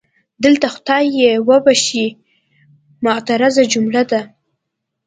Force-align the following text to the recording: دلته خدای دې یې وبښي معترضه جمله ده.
دلته 0.43 0.67
خدای 0.75 1.05
دې 1.09 1.15
یې 1.21 1.31
وبښي 1.47 2.07
معترضه 3.03 3.63
جمله 3.73 4.03
ده. 4.11 4.21